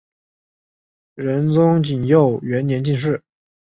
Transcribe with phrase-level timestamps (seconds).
[1.13, 3.21] 仁宗景佑元年进士。